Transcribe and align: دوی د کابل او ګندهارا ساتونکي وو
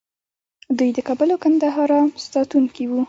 دوی 0.77 0.89
د 0.93 0.99
کابل 1.07 1.27
او 1.33 1.39
ګندهارا 1.43 1.99
ساتونکي 2.31 2.83
وو 2.87 2.97